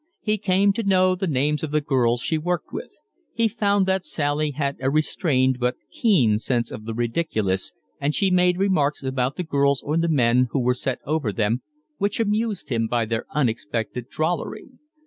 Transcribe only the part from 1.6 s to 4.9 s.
of the girls she worked with. He found that Sally had a